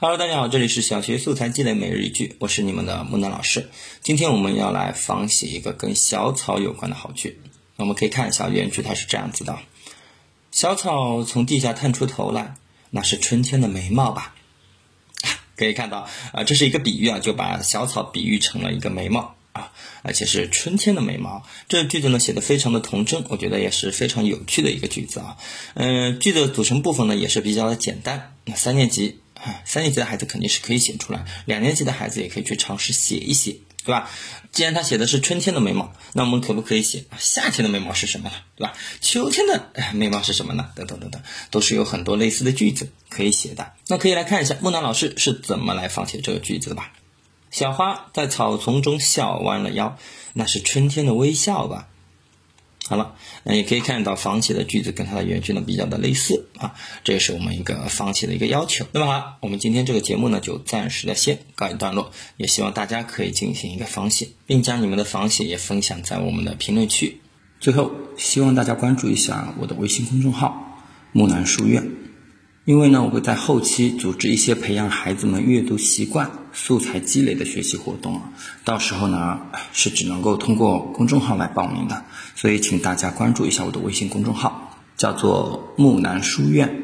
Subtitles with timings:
[0.00, 3.68] Hello，大家好，这里是小学素材积累每日一句，我是你们的木南老师。
[4.00, 7.40] 今天我们要来仿写一个跟小草有关的好句。
[7.74, 9.58] 我们可以看一下原句，它是这样子的：
[10.52, 12.54] 小草从地下探出头来，
[12.90, 14.36] 那是春天的眉毛吧？
[15.58, 19.72] 可以看到啊，这是一个比喻啊，就把小草比喻成了一个眉毛啊，
[20.02, 21.42] 而且是春天的眉毛。
[21.66, 25.36] 这句子呢写的非常的童真，我觉得也是非常有趣的一个句子啊。
[25.74, 28.36] 嗯，句子的组成部分呢也是比较的简单。
[28.54, 29.18] 三年级。
[29.64, 34.10] 三年级的孩子肯定是可以写出来，两年级的孩子也可以去尝试写一写，对吧？
[34.50, 38.34] 既然他写的是春天的眉毛，那我们可不可以写夏天的眉毛是什么呢？
[38.56, 38.72] 对吧？
[39.00, 40.70] 秋天的眉毛是什么呢？
[40.74, 43.72] 等等等等，都是有很多类似的句子可以写的。
[43.86, 46.92] 那可以来看一下木南老师是怎么来仿写这个句子的吧。
[47.50, 49.96] 小花在草丛中笑弯了腰，
[50.32, 51.88] 那是春天的微笑吧。
[52.88, 56.74] 好了，那也可以看到仿写的句子跟它的原句呢比较的类似啊，
[57.04, 58.86] 这也是我们一个仿写的一个要求。
[58.92, 67.20] 那么好，我们今天这个节目呢就暂时的先告一段落，也希望大家可以进行一个仿写，并将你们的仿写也分享在我们的评论区。
[67.60, 70.80] 最后，希望大家关注一下我的微信公众号
[71.12, 71.86] “木兰书院”。
[72.64, 78.32] 因为呢，我会在后期组织一些培养孩子们阅读习惯、素材积累的学习活动啊，
[78.64, 79.40] 到时候呢
[79.72, 86.82] 是只能够通过公众号来报名的，所以请大家关注一下我的微信公众号，叫做木南书院。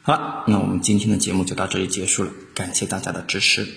[0.00, 3.68] 好了，那我们今天的节目就到这里结束了，感谢大家的支持。